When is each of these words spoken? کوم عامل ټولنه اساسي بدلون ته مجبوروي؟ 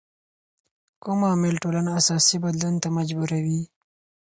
کوم 1.03 1.19
عامل 1.29 1.55
ټولنه 1.63 1.89
اساسي 1.99 2.37
بدلون 2.45 2.75
ته 2.83 2.87
مجبوروي؟ 2.97 3.61